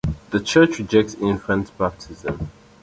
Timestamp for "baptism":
1.77-2.49